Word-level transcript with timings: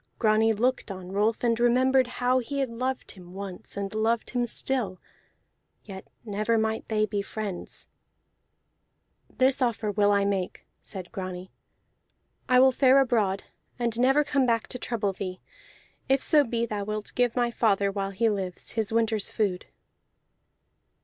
Grani 0.17 0.51
looked 0.51 0.89
on 0.89 1.11
Rolf, 1.11 1.43
and 1.43 1.59
remembered 1.59 2.07
how 2.17 2.39
he 2.39 2.57
had 2.57 2.71
loved 2.71 3.11
him 3.11 3.35
once, 3.35 3.77
and 3.77 3.93
loved 3.93 4.31
him 4.31 4.47
still, 4.47 4.99
yet 5.83 6.07
never 6.25 6.57
might 6.57 6.87
they 6.87 7.05
be 7.05 7.21
friends. 7.21 7.85
"This 9.29 9.61
offer 9.61 9.91
will 9.91 10.11
I 10.11 10.25
make," 10.25 10.65
said 10.81 11.11
Grani. 11.11 11.51
"I 12.49 12.59
will 12.59 12.71
fare 12.71 12.99
abroad, 12.99 13.43
and 13.77 13.99
never 13.99 14.23
come 14.23 14.47
back 14.47 14.65
to 14.69 14.79
trouble 14.79 15.13
thee, 15.13 15.39
if 16.09 16.23
so 16.23 16.43
be 16.43 16.65
thou 16.65 16.83
wilt 16.83 17.13
give 17.13 17.35
my 17.35 17.51
father, 17.51 17.91
while 17.91 18.09
he 18.09 18.27
lives, 18.27 18.71
his 18.71 18.91
winter's 18.91 19.31
food." 19.31 19.67